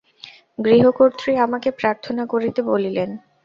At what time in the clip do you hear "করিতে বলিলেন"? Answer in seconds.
2.25-3.09